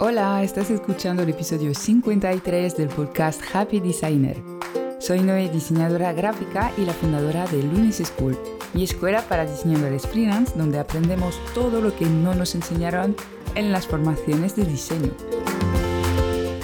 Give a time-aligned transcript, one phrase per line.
[0.00, 4.36] Hola, estás escuchando el episodio 53 del podcast Happy Designer.
[5.00, 8.38] Soy Noé, diseñadora gráfica y la fundadora de Lunis School,
[8.74, 13.16] mi escuela para diseñadores freelance donde aprendemos todo lo que no nos enseñaron
[13.56, 15.10] en las formaciones de diseño.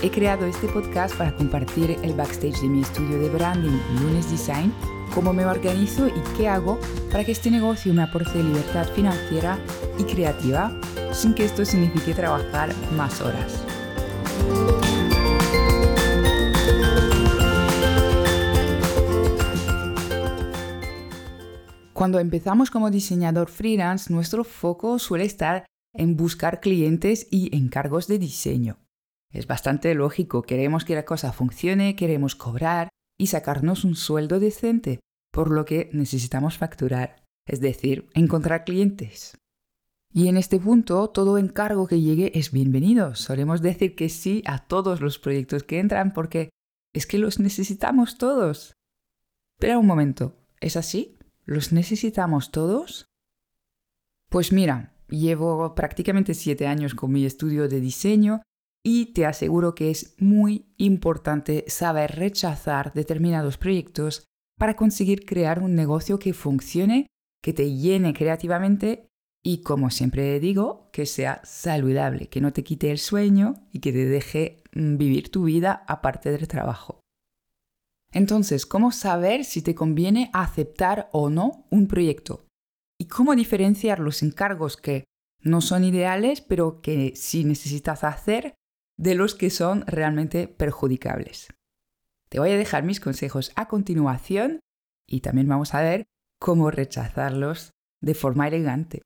[0.01, 4.73] He creado este podcast para compartir el backstage de mi estudio de branding Lunes Design,
[5.12, 6.79] cómo me organizo y qué hago
[7.11, 9.59] para que este negocio me aporte libertad financiera
[9.98, 10.73] y creativa
[11.15, 13.63] sin que esto signifique trabajar más horas.
[21.93, 25.64] Cuando empezamos como diseñador freelance, nuestro foco suele estar
[25.95, 28.79] en buscar clientes y encargos de diseño.
[29.32, 34.98] Es bastante lógico, queremos que la cosa funcione, queremos cobrar y sacarnos un sueldo decente,
[35.33, 39.39] por lo que necesitamos facturar, es decir, encontrar clientes.
[40.17, 43.17] Y en este punto, todo encargo que llegue es bienvenido.
[43.17, 46.51] Solemos decir que sí a todos los proyectos que entran porque
[46.93, 48.75] es que los necesitamos todos.
[49.59, 51.19] Pero un momento, ¿es así?
[51.45, 53.07] ¿Los necesitamos todos?
[54.31, 58.42] Pues mira, llevo prácticamente siete años con mi estudio de diseño
[58.85, 64.23] y te aseguro que es muy importante saber rechazar determinados proyectos
[64.61, 67.09] para conseguir crear un negocio que funcione,
[67.42, 69.09] que te llene creativamente
[69.45, 73.92] y como siempre digo, que sea saludable, que no te quite el sueño y que
[73.92, 77.01] te deje mm, vivir tu vida aparte del trabajo.
[78.11, 82.47] Entonces, ¿cómo saber si te conviene aceptar o no un proyecto?
[82.98, 85.05] ¿Y cómo diferenciar los encargos que
[85.45, 88.55] no son ideales pero que sí necesitas hacer
[88.97, 91.48] de los que son realmente perjudicables.
[92.29, 94.61] Te voy a dejar mis consejos a continuación
[95.06, 96.06] y también vamos a ver
[96.41, 99.03] cómo rechazarlos de forma elegante.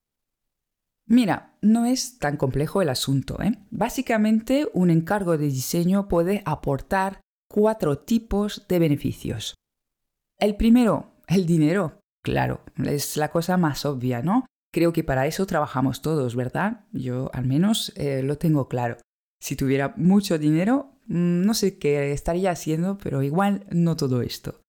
[1.09, 3.41] Mira, no es tan complejo el asunto.
[3.42, 3.59] ¿eh?
[3.70, 7.20] Básicamente, un encargo de diseño puede aportar
[7.51, 9.55] cuatro tipos de beneficios.
[10.39, 11.98] El primero, el dinero.
[12.23, 14.45] Claro, es la cosa más obvia, ¿no?
[14.70, 16.85] Creo que para eso trabajamos todos, ¿verdad?
[16.92, 18.98] Yo al menos eh, lo tengo claro.
[19.40, 24.61] Si tuviera mucho dinero, mm, no sé qué estaría haciendo, pero igual no todo esto.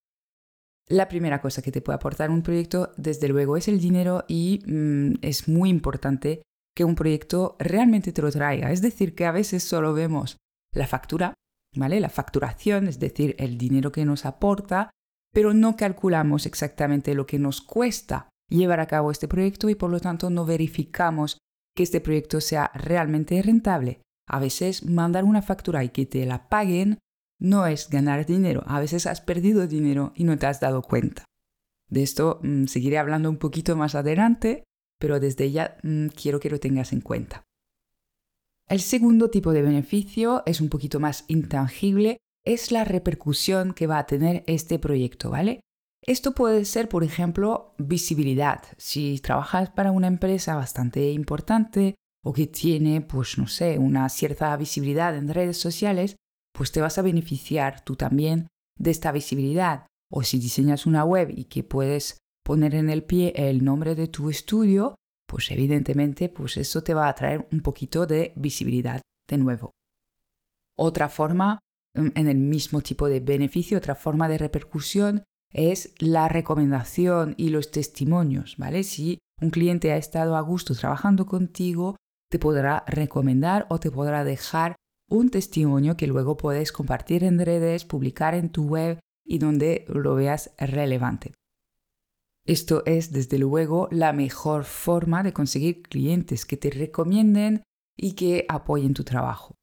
[0.89, 4.61] La primera cosa que te puede aportar un proyecto, desde luego, es el dinero y
[4.66, 6.41] mm, es muy importante
[6.75, 8.72] que un proyecto realmente te lo traiga.
[8.72, 10.38] Es decir, que a veces solo vemos
[10.73, 11.33] la factura,
[11.75, 12.00] ¿vale?
[12.00, 14.89] La facturación, es decir, el dinero que nos aporta,
[15.31, 19.91] pero no calculamos exactamente lo que nos cuesta llevar a cabo este proyecto y por
[19.91, 21.38] lo tanto no verificamos
[21.75, 24.01] que este proyecto sea realmente rentable.
[24.27, 26.97] A veces mandar una factura y que te la paguen
[27.39, 28.63] no es ganar dinero.
[28.67, 31.25] A veces has perdido dinero y no te has dado cuenta.
[31.89, 34.63] De esto mm, seguiré hablando un poquito más adelante,
[35.00, 37.44] pero desde ya mm, quiero que lo tengas en cuenta.
[38.67, 43.97] El segundo tipo de beneficio es un poquito más intangible, es la repercusión que va
[43.97, 45.61] a tener este proyecto, ¿vale?
[46.01, 48.61] Esto puede ser, por ejemplo, visibilidad.
[48.77, 54.56] Si trabajas para una empresa bastante importante, o que tiene, pues no sé, una cierta
[54.57, 56.16] visibilidad en redes sociales,
[56.53, 59.85] pues te vas a beneficiar tú también de esta visibilidad.
[60.11, 64.07] O si diseñas una web y que puedes poner en el pie el nombre de
[64.07, 64.95] tu estudio,
[65.27, 69.71] pues evidentemente pues eso te va a traer un poquito de visibilidad de nuevo.
[70.75, 71.59] Otra forma,
[71.95, 77.49] mm, en el mismo tipo de beneficio, otra forma de repercusión es la recomendación y
[77.49, 78.83] los testimonios, ¿vale?
[78.83, 81.97] Si un cliente ha estado a gusto trabajando contigo,
[82.31, 84.75] te podrá recomendar o te podrá dejar
[85.09, 90.15] un testimonio que luego puedes compartir en redes, publicar en tu web y donde lo
[90.15, 91.33] veas relevante.
[92.45, 97.63] Esto es desde luego la mejor forma de conseguir clientes que te recomienden
[97.95, 99.55] y que apoyen tu trabajo.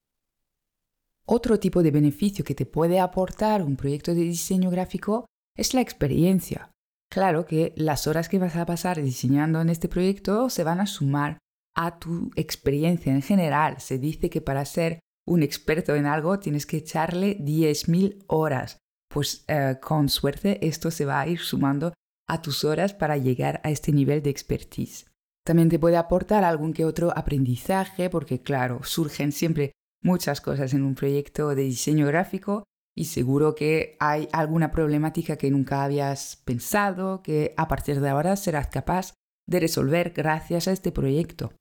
[1.26, 5.26] Otro tipo de beneficio que te puede aportar un proyecto de diseño gráfico
[5.56, 6.70] es la experiencia.
[7.10, 10.86] Claro que las horas que vas a pasar diseñando en este proyecto se van a
[10.86, 11.38] sumar
[11.74, 13.80] a tu experiencia en general.
[13.80, 18.78] Se dice que para ser un experto en algo tienes que echarle 10.000 horas.
[19.08, 21.92] Pues eh, con suerte esto se va a ir sumando
[22.28, 25.06] a tus horas para llegar a este nivel de expertise.
[25.44, 30.82] También te puede aportar algún que otro aprendizaje porque claro, surgen siempre muchas cosas en
[30.82, 32.64] un proyecto de diseño gráfico
[32.96, 38.36] y seguro que hay alguna problemática que nunca habías pensado que a partir de ahora
[38.36, 39.14] serás capaz
[39.46, 41.52] de resolver gracias a este proyecto.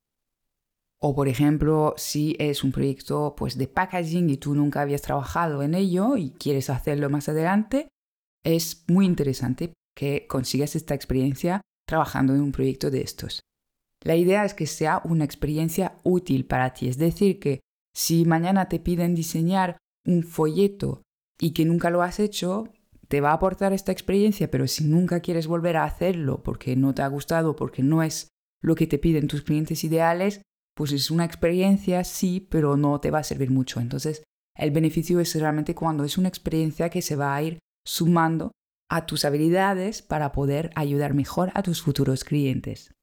[1.01, 5.61] O por ejemplo, si es un proyecto pues, de packaging y tú nunca habías trabajado
[5.61, 7.89] en ello y quieres hacerlo más adelante,
[8.43, 13.41] es muy interesante que consigas esta experiencia trabajando en un proyecto de estos.
[14.03, 17.61] La idea es que sea una experiencia útil para ti, es decir, que
[17.97, 21.01] Si mañana te piden diseñar un folleto
[21.39, 22.65] y que nunca lo has hecho,
[23.07, 26.93] te va a aportar esta experiencia, pero si nunca quieres volver a hacerlo porque no
[26.93, 28.27] te ha gustado, porque no es
[28.61, 30.41] lo que te piden tus clientes ideales,
[30.75, 33.79] pues es una experiencia, sí, pero no te va a servir mucho.
[33.79, 34.23] Entonces,
[34.55, 38.51] el beneficio es realmente cuando es una experiencia que se va a ir sumando
[38.89, 42.93] a tus habilidades para poder ayudar mejor a tus futuros clientes.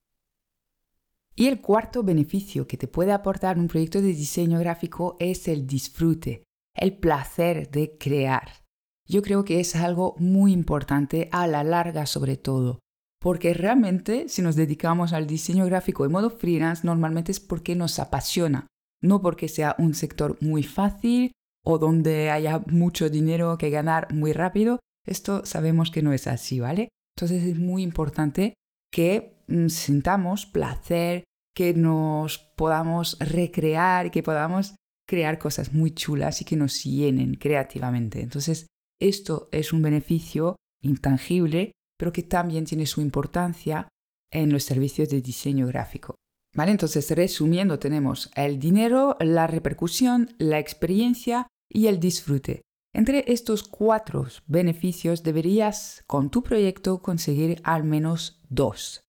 [1.35, 5.67] Y el cuarto beneficio que te puede aportar un proyecto de diseño gráfico es el
[5.67, 8.63] disfrute, el placer de crear.
[9.07, 12.81] Yo creo que es algo muy importante a la larga sobre todo,
[13.23, 18.01] porque realmente si nos dedicamos al diseño gráfico en modo freelance normalmente es porque nos
[18.01, 18.67] apasiona,
[19.01, 21.33] no porque sea un sector muy fácil
[21.65, 24.81] o donde haya mucho dinero que ganar muy rápido.
[25.07, 26.89] Esto sabemos que no es así, ¿vale?
[27.17, 28.55] Entonces es muy importante
[28.93, 31.23] que mm, sintamos placer,
[31.55, 34.75] que nos podamos recrear, que podamos
[35.09, 38.21] crear cosas muy chulas y que nos llenen creativamente.
[38.21, 38.67] Entonces,
[39.01, 43.87] esto es un beneficio intangible, pero que también tiene su importancia
[44.33, 46.17] en los servicios de diseño gráfico.
[46.53, 46.73] ¿Vale?
[46.73, 52.63] Entonces, resumiendo, tenemos el dinero, la repercusión, la experiencia y el disfrute.
[52.93, 59.05] Entre estos cuatro beneficios deberías con tu proyecto conseguir al menos dos.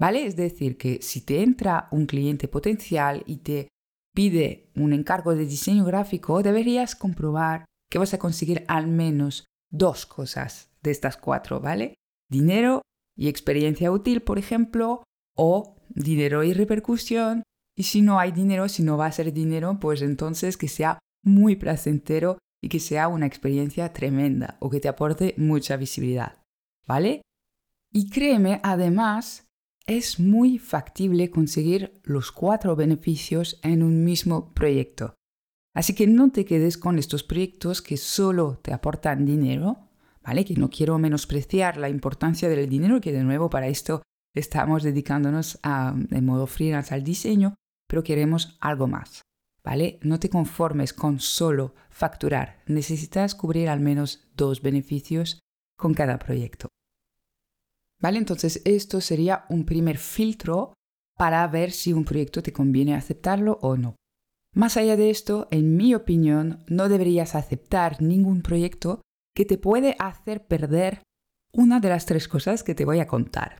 [0.00, 0.24] ¿Vale?
[0.24, 3.68] Es decir, que si te entra un cliente potencial y te
[4.14, 10.06] pide un encargo de diseño gráfico, deberías comprobar que vas a conseguir al menos dos
[10.06, 11.94] cosas de estas cuatro, ¿vale?
[12.28, 12.82] Dinero
[13.16, 15.04] y experiencia útil, por ejemplo,
[15.36, 17.42] o dinero y repercusión.
[17.76, 20.98] Y si no hay dinero, si no va a ser dinero, pues entonces que sea
[21.22, 26.42] muy placentero y que sea una experiencia tremenda o que te aporte mucha visibilidad,
[26.86, 27.22] ¿vale?
[27.92, 29.46] Y créeme, además,
[29.86, 35.14] es muy factible conseguir los cuatro beneficios en un mismo proyecto.
[35.74, 39.85] Así que no te quedes con estos proyectos que solo te aportan dinero,
[40.26, 44.02] Que no quiero menospreciar la importancia del dinero, que de nuevo para esto
[44.34, 47.54] estamos dedicándonos a, de modo freelance al diseño,
[47.86, 49.22] pero queremos algo más.
[49.66, 49.98] ¿vale?
[50.02, 55.40] No te conformes con solo facturar, necesitas cubrir al menos dos beneficios
[55.76, 56.68] con cada proyecto.
[58.00, 58.18] ¿Vale?
[58.18, 60.72] Entonces esto sería un primer filtro
[61.18, 63.96] para ver si un proyecto te conviene aceptarlo o no.
[64.52, 69.02] Más allá de esto, en mi opinión, no deberías aceptar ningún proyecto
[69.36, 71.02] que te puede hacer perder
[71.52, 73.58] una de las tres cosas que te voy a contar.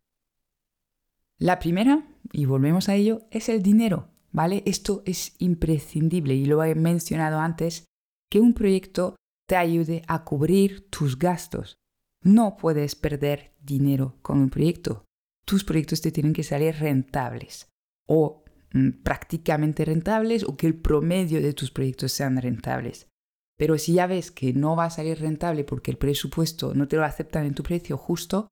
[1.39, 2.03] La primera,
[2.33, 4.09] y volvemos a ello, es el dinero.
[4.37, 4.63] ¿vale?
[4.67, 7.87] Esto es imprescindible y lo he mencionado antes,
[8.31, 9.17] que un proyecto
[9.49, 11.77] te ayude a cubrir tus gastos.
[12.23, 15.07] No puedes perder dinero con un proyecto.
[15.47, 17.69] Tus proyectos te tienen que salir rentables
[18.07, 18.45] o
[18.75, 23.09] mm, prácticamente rentables o que el promedio de tus proyectos sean rentables.
[23.57, 26.97] Pero si ya ves que no va a salir rentable porque el presupuesto no te
[26.97, 28.49] lo aceptan en tu precio justo,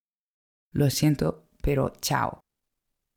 [0.72, 2.40] lo siento, pero chao.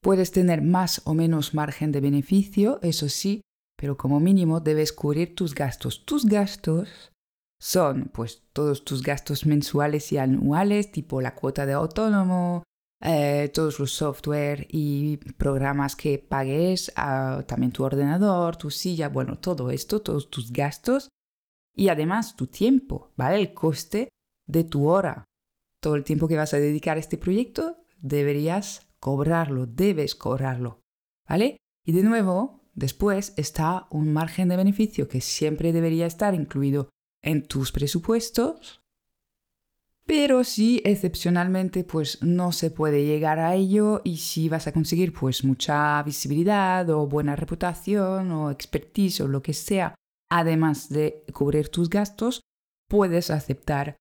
[0.01, 3.41] Puedes tener más o menos margen de beneficio, eso sí,
[3.77, 6.05] pero como mínimo debes cubrir tus gastos.
[6.05, 7.11] Tus gastos
[7.59, 12.63] son pues todos tus gastos mensuales y anuales, tipo la cuota de autónomo,
[13.01, 19.37] eh, todos los software y programas que pagues, ah, también tu ordenador, tu silla, bueno,
[19.37, 21.09] todo esto, todos tus gastos
[21.77, 23.39] y además tu tiempo, ¿vale?
[23.39, 24.09] El coste
[24.47, 25.23] de tu hora.
[25.79, 30.81] Todo el tiempo que vas a dedicar a este proyecto deberías cobrarlo, debes cobrarlo,
[31.29, 31.57] ¿vale?
[31.85, 36.89] Y de nuevo, después está un margen de beneficio que siempre debería estar incluido
[37.21, 38.81] en tus presupuestos,
[40.07, 45.13] pero si excepcionalmente pues no se puede llegar a ello y si vas a conseguir
[45.13, 49.93] pues mucha visibilidad o buena reputación o expertise o lo que sea,
[50.29, 52.41] además de cubrir tus gastos,
[52.89, 53.97] puedes aceptar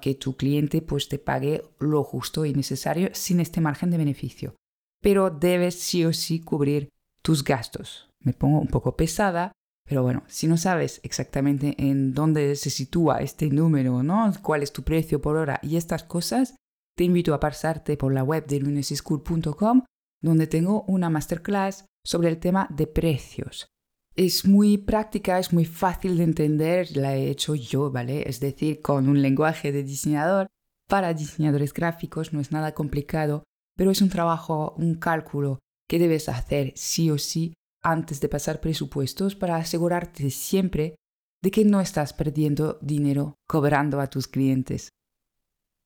[0.00, 4.54] que tu cliente pues te pague lo justo y necesario sin este margen de beneficio.
[5.00, 6.88] Pero debes sí o sí cubrir
[7.22, 8.08] tus gastos.
[8.20, 9.52] Me pongo un poco pesada,
[9.88, 14.32] pero bueno, si no sabes exactamente en dónde se sitúa este número, ¿no?
[14.42, 16.56] cuál es tu precio por hora y estas cosas,
[16.96, 19.84] te invito a pasarte por la web de luneseschool.com
[20.22, 23.66] donde tengo una masterclass sobre el tema de precios.
[24.14, 28.28] Es muy práctica, es muy fácil de entender, la he hecho yo, ¿vale?
[28.28, 30.48] Es decir, con un lenguaje de diseñador.
[30.86, 36.28] Para diseñadores gráficos no es nada complicado, pero es un trabajo, un cálculo que debes
[36.28, 40.96] hacer sí o sí antes de pasar presupuestos para asegurarte siempre
[41.42, 44.90] de que no estás perdiendo dinero cobrando a tus clientes.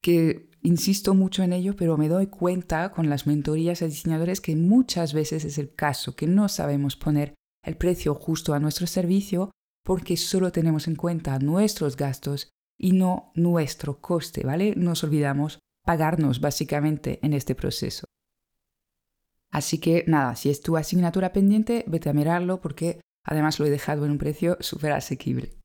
[0.03, 4.57] Que insisto mucho en ello, pero me doy cuenta con las mentorías a diseñadores que
[4.57, 7.35] muchas veces es el caso, que no sabemos poner
[7.67, 9.51] el precio justo a nuestro servicio
[9.85, 14.75] porque solo tenemos en cuenta nuestros gastos y no nuestro coste, ¿vale?
[14.77, 18.07] Nos olvidamos pagarnos básicamente en este proceso.
[19.51, 23.71] Así que nada, si es tu asignatura pendiente, vete a mirarlo porque además lo he
[23.71, 25.57] dejado en un precio súper asequible.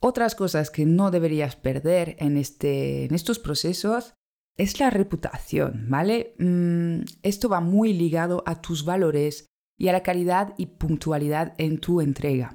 [0.00, 4.14] Otras cosas que no deberías perder en, este, en estos procesos
[4.56, 6.34] es la reputación, ¿vale?
[6.38, 9.46] Mm, esto va muy ligado a tus valores
[9.78, 12.54] y a la calidad y puntualidad en tu entrega.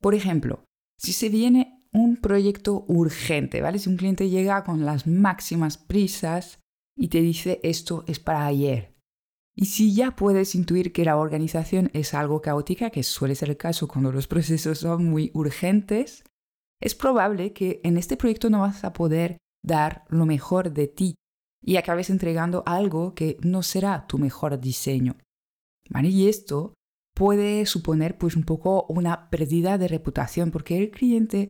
[0.00, 0.64] Por ejemplo,
[0.96, 3.78] si se viene un proyecto urgente, ¿vale?
[3.78, 6.60] Si un cliente llega con las máximas prisas
[6.96, 8.96] y te dice esto es para ayer.
[9.54, 13.56] Y si ya puedes intuir que la organización es algo caótica, que suele ser el
[13.56, 16.24] caso cuando los procesos son muy urgentes,
[16.80, 21.14] es probable que en este proyecto no vas a poder dar lo mejor de ti
[21.62, 25.16] y acabes entregando algo que no será tu mejor diseño.
[26.02, 26.74] Y esto
[27.14, 31.48] puede suponer pues un poco una pérdida de reputación porque el cliente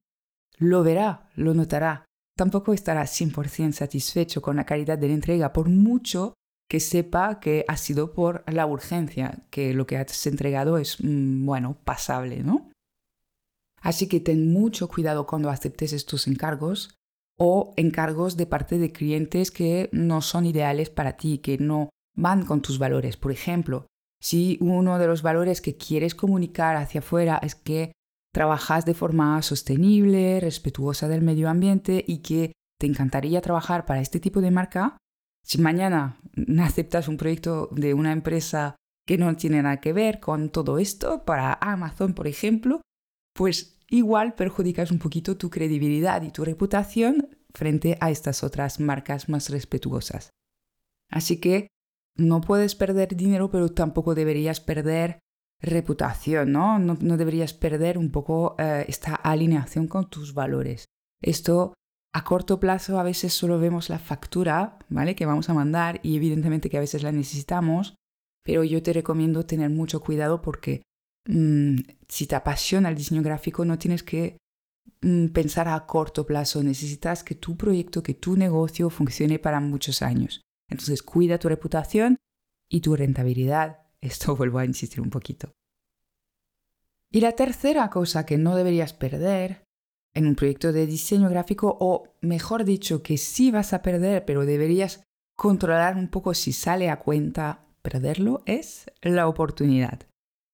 [0.58, 2.04] lo verá, lo notará.
[2.36, 6.34] Tampoco estará 100% satisfecho con la calidad de la entrega por mucho
[6.68, 11.44] que sepa que ha sido por la urgencia, que lo que has entregado es, mm,
[11.44, 12.70] bueno, pasable, ¿no?
[13.82, 16.99] Así que ten mucho cuidado cuando aceptes estos encargos
[17.42, 22.44] o encargos de parte de clientes que no son ideales para ti, que no van
[22.44, 23.16] con tus valores.
[23.16, 23.86] Por ejemplo,
[24.20, 27.92] si uno de los valores que quieres comunicar hacia afuera es que
[28.34, 34.20] trabajas de forma sostenible, respetuosa del medio ambiente y que te encantaría trabajar para este
[34.20, 34.98] tipo de marca,
[35.42, 36.20] si mañana
[36.60, 41.24] aceptas un proyecto de una empresa que no tiene nada que ver con todo esto,
[41.24, 42.82] para Amazon, por ejemplo,
[43.34, 49.28] pues igual perjudicas un poquito tu credibilidad y tu reputación frente a estas otras marcas
[49.28, 50.30] más respetuosas.
[51.10, 51.68] Así que
[52.16, 55.20] no puedes perder dinero, pero tampoco deberías perder
[55.60, 56.78] reputación, ¿no?
[56.78, 60.86] No, deberías perder un poco eh, esta alineación con tus valores.
[61.22, 61.74] Esto
[62.12, 65.14] a corto plazo a veces solo vemos la factura, ¿vale?
[65.14, 67.94] Que vamos a mandar y evidentemente que a veces la necesitamos,
[68.44, 70.82] pero yo te recomiendo tener mucho cuidado porque
[71.26, 71.76] Mm,
[72.08, 74.38] si te apasiona el diseño gráfico, no tienes que
[75.00, 76.62] pensar a corto plazo.
[76.62, 80.42] Necesitas que tu proyecto, que tu negocio funcione para muchos años.
[80.68, 82.16] Entonces, cuida tu reputación
[82.68, 83.78] y tu rentabilidad.
[84.00, 85.52] Esto vuelvo a insistir un poquito.
[87.10, 89.64] Y la tercera cosa que no deberías perder
[90.14, 94.44] en un proyecto de diseño gráfico, o mejor dicho, que sí vas a perder, pero
[94.44, 95.02] deberías
[95.36, 100.06] controlar un poco si sale a cuenta perderlo, es la oportunidad.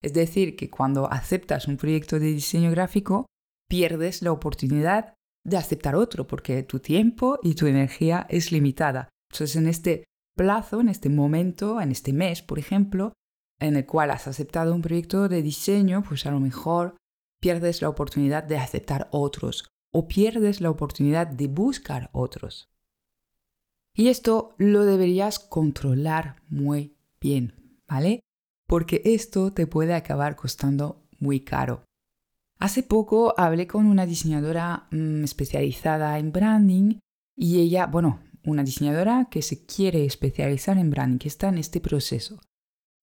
[0.02, 3.26] Es decir, que cuando aceptas un proyecto de diseño gráfico,
[3.68, 9.08] pierdes la oportunidad de aceptar otro, porque tu tiempo y tu energía es limitada.
[9.30, 10.04] Entonces, en este
[10.36, 13.12] plazo, en este momento, en este mes, por ejemplo,
[13.58, 16.96] en el cual has aceptado un proyecto de diseño, pues a lo mejor
[17.40, 22.68] pierdes la oportunidad de aceptar otros o pierdes la oportunidad de buscar otros.
[23.94, 28.20] Y esto lo deberías controlar muy bien, ¿vale?
[28.66, 31.85] porque esto te puede acabar costando muy caro.
[32.58, 36.98] Hace poco hablé con una diseñadora mm, especializada en branding
[37.36, 41.80] y ella, bueno, una diseñadora que se quiere especializar en branding, que está en este
[41.80, 42.40] proceso.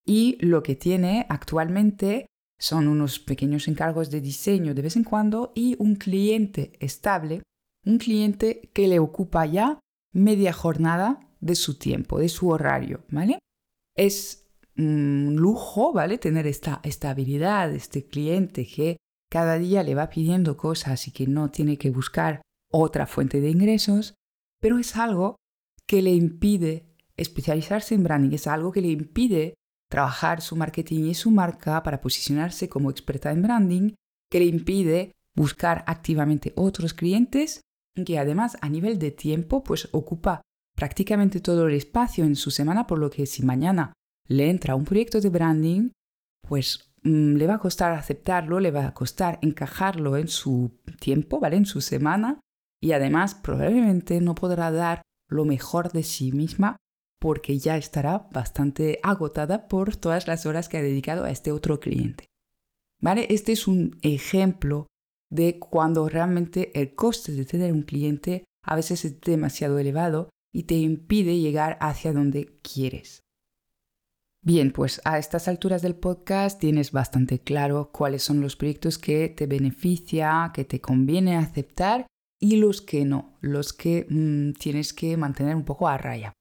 [0.04, 2.26] Y lo que tiene actualmente
[2.58, 7.42] son unos pequeños encargos de diseño de vez en cuando y un cliente estable,
[7.84, 9.78] un cliente que le ocupa ya
[10.12, 13.38] media jornada de su tiempo, de su horario, ¿vale?
[13.96, 14.46] Es
[14.76, 16.18] un lujo, ¿vale?
[16.18, 18.96] Tener esta estabilidad, este cliente que
[19.34, 23.50] cada día le va pidiendo cosas y que no tiene que buscar otra fuente de
[23.50, 24.14] ingresos,
[24.60, 25.34] pero es algo
[25.88, 26.86] que le impide
[27.16, 29.54] especializarse en branding, es algo que le impide
[29.90, 33.94] trabajar su marketing y su marca para posicionarse como experta en branding,
[34.30, 37.60] que le impide buscar activamente otros clientes,
[38.06, 40.42] que además a nivel de tiempo pues ocupa
[40.76, 43.94] prácticamente todo el espacio en su semana, por lo que si mañana
[44.28, 45.90] le entra un proyecto de branding,
[46.48, 51.56] pues le va a costar aceptarlo, le va a costar encajarlo en su tiempo, ¿vale?
[51.56, 52.40] En su semana
[52.82, 56.76] y además probablemente no podrá dar lo mejor de sí misma
[57.20, 61.80] porque ya estará bastante agotada por todas las horas que ha dedicado a este otro
[61.80, 62.26] cliente.
[63.00, 63.26] ¿Vale?
[63.30, 64.86] Este es un ejemplo
[65.30, 70.64] de cuando realmente el coste de tener un cliente a veces es demasiado elevado y
[70.64, 73.23] te impide llegar hacia donde quieres.
[74.46, 79.30] Bien, pues a estas alturas del podcast tienes bastante claro cuáles son los proyectos que
[79.30, 82.06] te beneficia, que te conviene aceptar
[82.38, 86.34] y los que no, los que mm, tienes que mantener un poco a raya.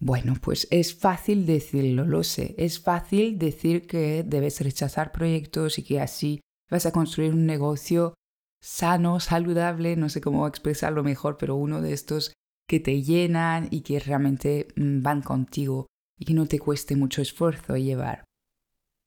[0.00, 2.54] Bueno, pues es fácil decirlo, lo sé.
[2.56, 8.14] Es fácil decir que debes rechazar proyectos y que así vas a construir un negocio
[8.62, 12.32] sano, saludable, no sé cómo expresarlo mejor, pero uno de estos
[12.66, 15.86] que te llenan y que realmente mm, van contigo
[16.20, 18.24] y que no te cueste mucho esfuerzo llevar.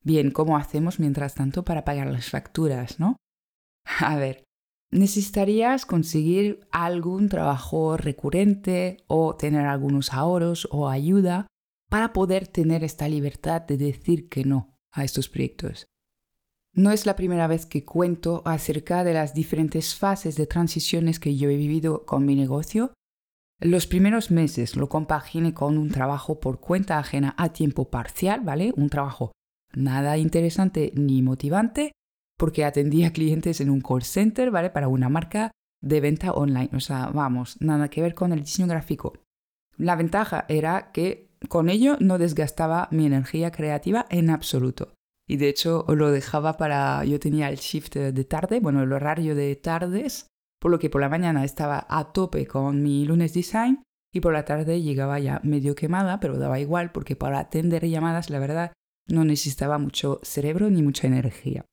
[0.03, 3.15] Bien, ¿cómo hacemos mientras tanto para pagar las facturas, no?
[3.99, 4.43] A ver,
[4.91, 11.47] necesitarías conseguir algún trabajo recurrente o tener algunos ahorros o ayuda
[11.89, 15.85] para poder tener esta libertad de decir que no a estos proyectos.
[16.73, 21.35] No es la primera vez que cuento acerca de las diferentes fases de transiciones que
[21.35, 22.93] yo he vivido con mi negocio.
[23.59, 28.73] Los primeros meses lo compaginé con un trabajo por cuenta ajena a tiempo parcial, ¿vale?
[28.75, 29.31] Un trabajo
[29.73, 31.91] nada interesante ni motivante,
[32.37, 34.69] porque atendía clientes en un call center, ¿vale?
[34.69, 36.69] Para una marca de venta online.
[36.73, 39.13] O sea, vamos, nada que ver con el diseño gráfico.
[39.77, 44.93] La ventaja era que con ello no desgastaba mi energía creativa en absoluto.
[45.27, 47.03] Y de hecho lo dejaba para...
[47.05, 50.27] Yo tenía el shift de tarde, bueno, el horario de tardes,
[50.63, 54.31] por lo que por la mañana estaba a tope con mi lunes design y por
[54.31, 58.71] la tarde llegaba ya medio quemada, pero daba igual porque para atender llamadas, la verdad,
[59.05, 61.65] no necesitaba mucho cerebro ni mucha energía.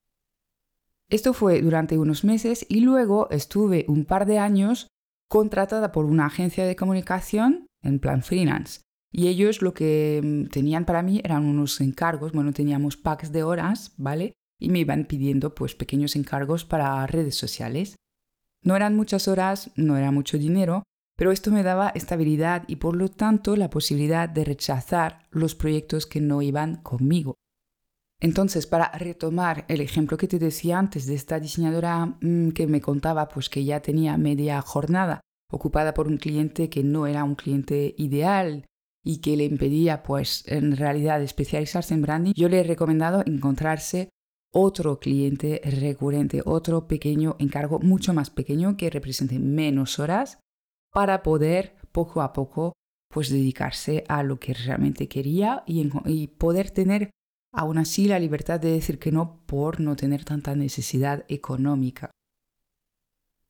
[1.09, 4.89] Esto fue durante unos meses y luego estuve un par de años
[5.29, 8.81] contratada por una agencia de comunicación en plan freelance.
[9.13, 13.45] Y ellos lo que mm, tenían para mí eran unos encargos, bueno, teníamos packs de
[13.45, 14.33] horas, ¿vale?
[14.59, 17.95] Y me iban pidiendo pues pequeños encargos para redes sociales.
[18.63, 20.85] No eran muchas horas, no era mucho dinero,
[21.17, 26.07] pero esto me daba estabilidad y por lo tanto la posibilidad de rechazar los proyectos
[26.07, 27.37] que no iban conmigo.
[28.21, 32.81] Entonces, para retomar el ejemplo que te decía antes de esta diseñadora mm, que me
[32.81, 37.35] contaba pues que ya tenía media jornada ocupada por un cliente que no era un
[37.35, 38.67] cliente ideal
[39.03, 44.11] y que le impedía pues en realidad especializarse en branding, yo le he recomendado encontrarse
[44.53, 50.39] otro cliente recurrente, otro pequeño encargo mucho más pequeño que represente menos horas
[50.93, 52.73] para poder poco a poco
[53.13, 57.11] pues dedicarse a lo que realmente quería y, poder tener
[57.53, 62.11] aún así la libertad de decir que no por no tener tanta necesidad económica.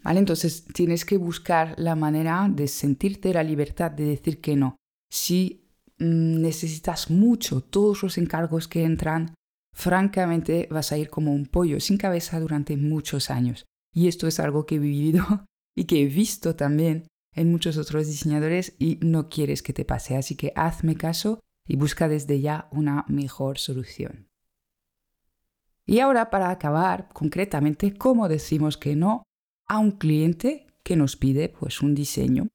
[0.02, 0.20] ¿Vale?
[0.20, 4.76] Entonces tienes que buscar la manera de sentirte la libertad de decir que no.
[5.10, 9.34] Si mm, necesitas mucho todos los encargos que entran,
[9.72, 13.64] francamente vas a ir como un pollo sin cabeza durante muchos años.
[13.92, 15.24] Y esto es algo que he vivido
[15.76, 20.16] y que he visto también en muchos otros diseñadores y no quieres que te pase.
[20.16, 24.28] Así que hazme caso y busca desde ya una mejor solución.
[25.87, 29.24] Y ahora para acabar concretamente, ¿cómo decimos que no
[29.66, 32.48] a un cliente que nos pide pues un diseño?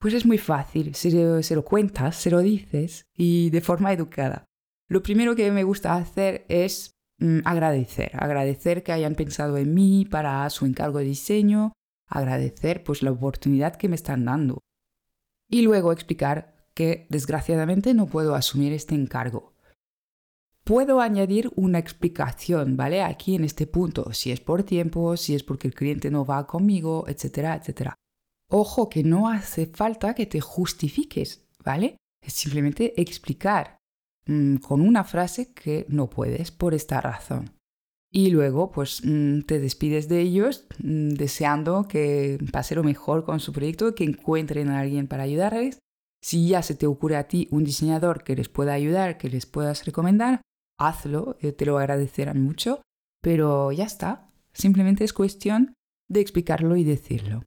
[0.00, 4.44] Pues es muy fácil, se, se lo cuentas, se lo dices y de forma educada.
[4.88, 10.04] Lo primero que me gusta hacer es mm, agradecer, agradecer que hayan pensado en mí
[10.04, 11.72] para su encargo de diseño,
[12.08, 14.60] agradecer pues la oportunidad que me están dando.
[15.48, 19.54] Y luego explicar que desgraciadamente no puedo asumir este encargo.
[20.64, 23.02] Puedo añadir una explicación, ¿vale?
[23.02, 26.46] Aquí en este punto, si es por tiempo, si es porque el cliente no va
[26.46, 27.94] conmigo, etcétera, etcétera.
[28.48, 31.98] Ojo que no hace falta que te justifiques, ¿vale?
[32.22, 33.78] Es simplemente explicar
[34.26, 37.50] mm, con una frase que no puedes por esta razón.
[38.10, 43.40] Y luego, pues mm, te despides de ellos mm, deseando que pase lo mejor con
[43.40, 45.78] su proyecto, que encuentren a alguien para ayudarles
[46.24, 49.44] si ya se te ocurre a ti un diseñador que les pueda ayudar, que les
[49.44, 50.40] puedas recomendar,
[50.78, 52.80] hazlo, eh, te lo agradecerán mucho,
[53.20, 54.30] pero ya está.
[54.54, 55.74] Simplemente es cuestión
[56.08, 57.42] de explicarlo y decirlo.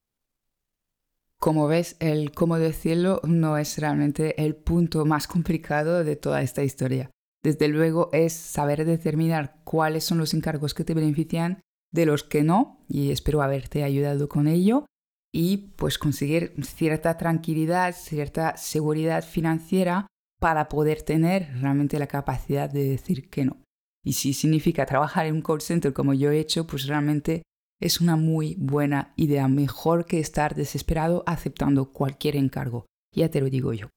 [1.39, 6.63] Como ves, el cómo decirlo no es realmente el punto más complicado de toda esta
[6.63, 7.11] historia.
[7.43, 11.61] Desde luego es saber determinar cuáles son los encargos que te benefician
[11.93, 14.85] de los que no, y espero haberte ayudado con ello,
[15.31, 20.07] y pues conseguir cierta tranquilidad, cierta seguridad financiera
[20.39, 23.57] para poder tener realmente la capacidad de decir que no.
[24.03, 27.43] Y si significa trabajar en un call center como yo he hecho, pues realmente
[27.79, 32.85] es una muy buena idea, mejor que estar desesperado aceptando cualquier encargo.
[33.15, 33.89] Ya te lo digo yo.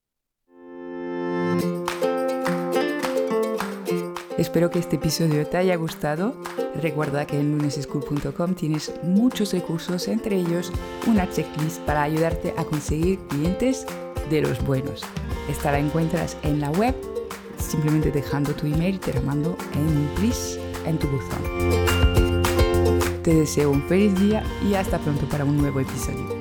[4.38, 6.34] Espero que este episodio te haya gustado.
[6.80, 10.72] Recuerda que en luneseschool.com tienes muchos recursos, entre ellos
[11.06, 13.86] una checklist para ayudarte a conseguir clientes
[14.30, 15.02] de los buenos.
[15.50, 16.94] Esta la encuentras en la web,
[17.58, 20.32] simplemente dejando tu email y te la mando en un
[20.86, 22.09] en tu buzón.
[23.22, 26.39] Te deseo un feliz día y hasta pronto para un nuevo episodio.